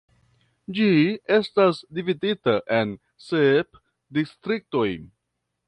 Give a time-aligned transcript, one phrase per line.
[0.77, 0.87] Ĝi
[1.35, 2.97] estas dividita en
[3.29, 3.81] sep
[4.19, 4.91] distriktoj.